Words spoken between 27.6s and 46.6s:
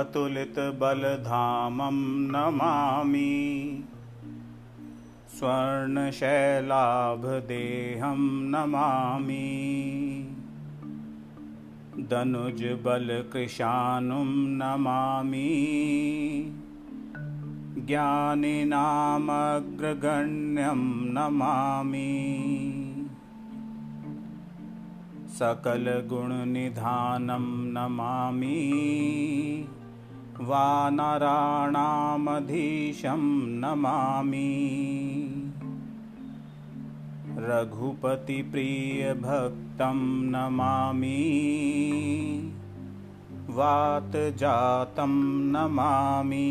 Namami वानराणामधीशं Namami रघुपतिप्रियभक्तं Namami वातजातं Namami